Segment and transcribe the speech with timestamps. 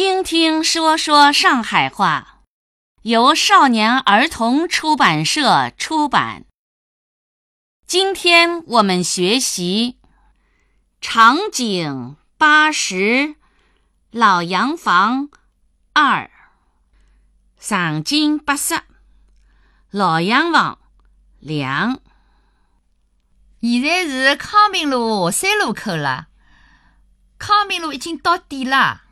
[0.00, 2.42] 听听说说上海话，
[3.02, 6.44] 由少年儿童出版社出版。
[7.84, 9.98] 今天我们学习
[11.00, 13.34] 场景八十，
[14.12, 15.30] 老洋房
[15.94, 16.30] 二。
[17.58, 18.80] 场景八十，
[19.90, 20.78] 老洋房
[21.40, 21.98] 两。
[23.60, 26.28] 现在是康平路三路口了，
[27.36, 29.02] 康平路已经到底了。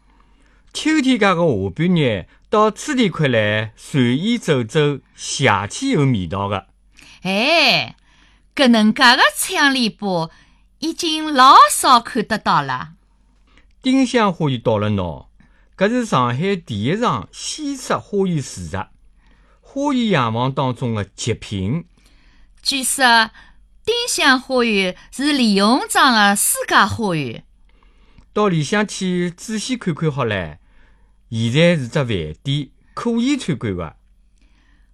[0.76, 6.66] 秋天家个下半日，到此地块来随意走走，夏天有味道个。
[7.22, 7.96] 哎，
[8.54, 10.30] 搿能介个窗篱笆
[10.80, 12.90] 已经老少看得到了。
[13.80, 15.28] 丁香花园到了喏，
[15.78, 18.90] 搿是上海第一场西式花园住宅，
[19.62, 21.86] 花园洋房当中的极品。
[22.62, 23.30] 据说。
[23.86, 27.44] 丁香花园是李鸿章的私家花园，
[28.32, 30.58] 到里向去仔细看看好唻。
[31.30, 32.06] 现在是只饭
[32.42, 33.96] 店，可以参观伐。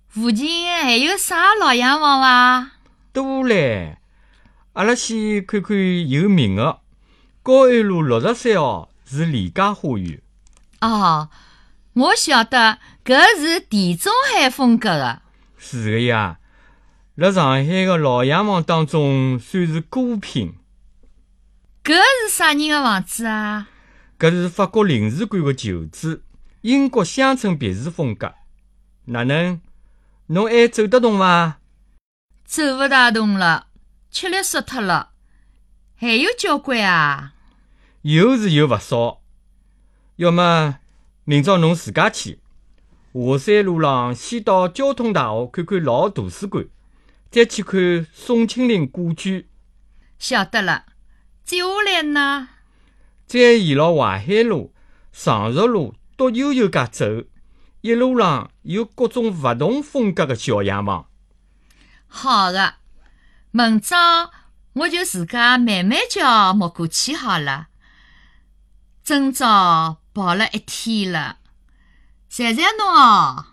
[0.09, 2.73] 附近还有啥老洋房伐？
[3.13, 3.97] 多唻，
[4.73, 5.77] 阿拉先看看
[6.09, 6.81] 有名的。
[7.43, 10.21] 高安路六十三号是李家花园。
[10.81, 11.29] 哦，
[11.95, 15.23] 我晓得，搿是地中海风格的。
[15.59, 16.39] 是的呀。
[17.15, 20.55] 辣上海的老洋房当中，算是孤品。
[21.85, 23.69] 搿是啥人的房子啊？
[24.23, 26.23] 搿是法国领事馆的旧址，
[26.61, 28.33] 英国乡村别墅风格。
[29.07, 29.61] 哪能？
[30.27, 31.59] 侬还走得动伐？
[32.45, 33.67] 走勿大动了，
[34.13, 35.11] 吃力死脱了。
[35.97, 37.35] 还有交关啊？
[38.03, 39.23] 有是有勿少。
[40.15, 40.79] 要么
[41.25, 42.39] 明朝侬自家去，
[43.13, 46.65] 华山路浪先到交通大学看看老图书馆。
[47.29, 49.49] 再去看宋庆龄故居，
[50.21, 50.85] 晓得了。
[51.43, 52.51] 接下来呢？
[53.33, 54.75] 再沿牢淮海路、
[55.11, 57.07] 常熟路独悠悠家走，
[57.81, 61.07] 一路上有各种勿同风格的小洋房。
[62.07, 62.75] 好的，
[63.51, 64.31] 明朝
[64.75, 67.69] 我就自家慢慢叫摸过去好了。
[69.03, 71.39] 今朝跑了一天了，
[72.29, 73.47] 谢谢侬哦。